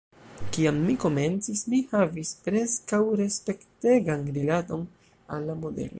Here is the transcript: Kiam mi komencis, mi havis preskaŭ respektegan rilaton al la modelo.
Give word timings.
Kiam 0.53 0.77
mi 0.85 0.95
komencis, 1.03 1.61
mi 1.73 1.81
havis 1.91 2.31
preskaŭ 2.47 3.03
respektegan 3.21 4.27
rilaton 4.39 4.91
al 5.37 5.51
la 5.53 5.61
modelo. 5.65 5.89